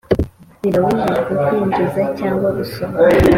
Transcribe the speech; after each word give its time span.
Birabujijwe 0.61 1.33
kwinjiza 1.45 2.01
cyangwa 2.19 2.47
gusohora 2.57 3.17